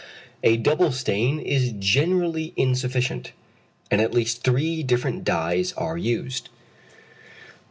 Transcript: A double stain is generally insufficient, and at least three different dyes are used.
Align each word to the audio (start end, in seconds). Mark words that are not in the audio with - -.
A 0.41 0.57
double 0.57 0.91
stain 0.91 1.37
is 1.39 1.73
generally 1.77 2.53
insufficient, 2.57 3.33
and 3.91 4.01
at 4.01 4.15
least 4.15 4.43
three 4.43 4.81
different 4.81 5.23
dyes 5.23 5.73
are 5.73 5.95
used. 5.95 6.49